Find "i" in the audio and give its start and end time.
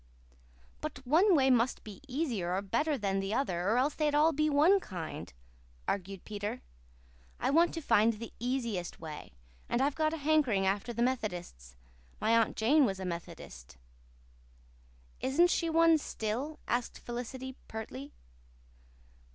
7.39-7.51